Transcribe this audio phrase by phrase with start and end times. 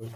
[0.00, 0.10] Oh.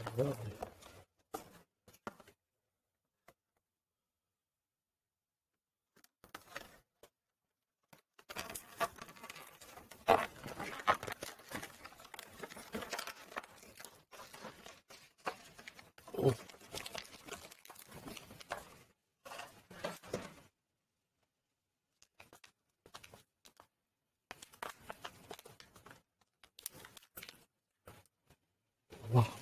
[29.13, 29.42] Wow.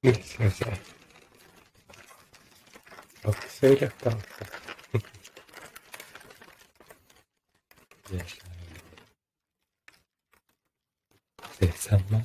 [0.00, 0.64] 没事没事，
[3.20, 3.92] 不生气了，
[8.08, 8.36] 没事，
[11.58, 12.24] 没事嘛，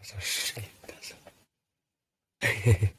[0.00, 0.02] 没
[1.02, 2.94] 事。